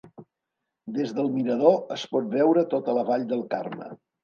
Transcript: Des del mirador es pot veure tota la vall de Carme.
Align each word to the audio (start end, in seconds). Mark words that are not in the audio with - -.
Des 0.95 1.13
del 1.17 1.29
mirador 1.35 1.77
es 1.97 2.07
pot 2.15 2.33
veure 2.33 2.65
tota 2.75 2.99
la 3.01 3.07
vall 3.13 3.29
de 3.37 3.41
Carme. 3.55 3.95